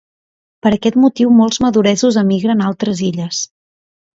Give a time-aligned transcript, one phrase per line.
[0.65, 3.45] Per aquest motiu molts maduresos emigren a altres illes.